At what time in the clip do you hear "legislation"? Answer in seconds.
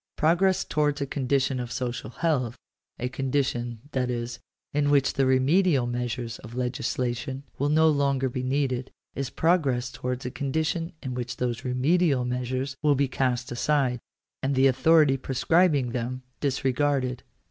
6.55-7.43